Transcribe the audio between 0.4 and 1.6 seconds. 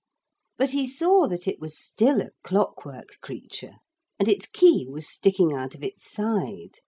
But he saw that it